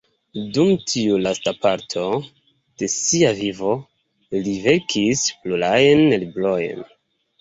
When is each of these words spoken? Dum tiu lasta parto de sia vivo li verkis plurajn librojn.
Dum 0.53 0.69
tiu 0.91 1.17
lasta 1.25 1.51
parto 1.65 2.05
de 2.83 2.89
sia 2.93 3.29
vivo 3.43 3.75
li 4.47 4.57
verkis 4.65 5.23
plurajn 5.45 6.03
librojn. 6.25 6.83